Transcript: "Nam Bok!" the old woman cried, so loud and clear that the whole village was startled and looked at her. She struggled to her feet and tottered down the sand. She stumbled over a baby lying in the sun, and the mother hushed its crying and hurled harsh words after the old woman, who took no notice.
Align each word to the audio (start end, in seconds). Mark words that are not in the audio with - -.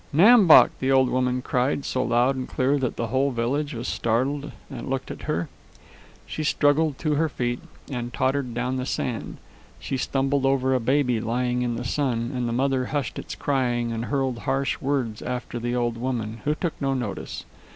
"Nam 0.11 0.47
Bok!" 0.47 0.71
the 0.79 0.91
old 0.91 1.11
woman 1.11 1.43
cried, 1.43 1.85
so 1.85 2.01
loud 2.01 2.35
and 2.35 2.47
clear 2.47 2.79
that 2.79 2.95
the 2.95 3.09
whole 3.09 3.29
village 3.29 3.75
was 3.75 3.87
startled 3.87 4.51
and 4.67 4.89
looked 4.89 5.11
at 5.11 5.21
her. 5.29 5.47
She 6.25 6.43
struggled 6.43 6.97
to 6.97 7.13
her 7.13 7.29
feet 7.29 7.59
and 7.87 8.11
tottered 8.11 8.55
down 8.55 8.77
the 8.77 8.85
sand. 8.87 9.37
She 9.79 9.97
stumbled 9.97 10.43
over 10.43 10.73
a 10.73 10.79
baby 10.79 11.19
lying 11.21 11.61
in 11.61 11.75
the 11.75 11.85
sun, 11.85 12.31
and 12.33 12.49
the 12.49 12.51
mother 12.51 12.85
hushed 12.85 13.19
its 13.19 13.35
crying 13.35 13.91
and 13.91 14.05
hurled 14.05 14.39
harsh 14.49 14.81
words 14.81 15.21
after 15.21 15.59
the 15.59 15.75
old 15.75 15.97
woman, 15.97 16.41
who 16.45 16.55
took 16.55 16.73
no 16.81 16.95
notice. 16.95 17.45